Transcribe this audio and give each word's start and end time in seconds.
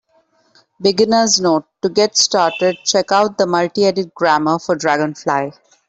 Beginner's 0.81 1.39
note: 1.39 1.65
to 1.83 1.89
get 1.89 2.17
started, 2.17 2.75
check 2.85 3.11
out 3.11 3.37
the 3.37 3.45
multiedit 3.45 4.15
grammar 4.15 4.57
for 4.57 4.73
dragonfly. 4.75 5.51